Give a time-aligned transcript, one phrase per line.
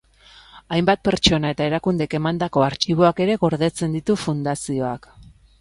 [0.77, 5.11] Hainbat pertsona eta erakundek emandako artxiboak ere gordetzen ditu fundazioak.